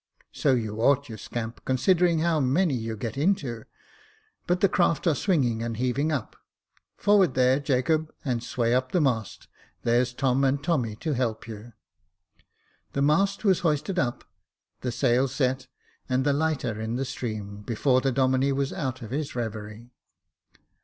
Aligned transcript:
*' 0.21 0.25
So 0.31 0.53
you 0.55 0.81
ought, 0.81 1.09
you 1.09 1.15
scamp, 1.17 1.63
considering 1.63 2.21
how 2.21 2.39
many 2.39 2.75
j'ou 2.87 2.97
get 2.97 3.19
into 3.19 3.65
i 3.65 3.65
but 4.47 4.59
the 4.61 4.67
craft 4.67 5.05
are 5.05 5.13
swinging 5.13 5.61
and 5.61 5.77
heaving 5.77 6.11
up. 6.11 6.35
lOO 6.35 6.37
Jacob 6.39 6.79
Faithful 6.79 7.03
Forward 7.03 7.33
there, 7.35 7.59
Jacob, 7.59 8.13
and 8.25 8.43
sway 8.43 8.73
up 8.73 8.93
the 8.93 8.99
mast; 8.99 9.47
there's 9.83 10.11
Tom 10.11 10.43
and 10.43 10.63
Tommy 10.63 10.95
to 10.95 11.13
help 11.13 11.47
you." 11.47 11.73
The 12.93 13.03
mast 13.03 13.43
was 13.45 13.59
hoisted 13.59 13.99
up, 13.99 14.23
the 14.79 14.91
sail 14.91 15.27
set, 15.27 15.67
and 16.09 16.25
the 16.25 16.33
lighter 16.33 16.81
in 16.81 16.95
the 16.95 17.05
stream, 17.05 17.61
before 17.61 18.01
the 18.01 18.11
Domine 18.11 18.55
was 18.55 18.73
out 18.73 19.03
of 19.03 19.11
his 19.11 19.35
reverie. 19.35 19.91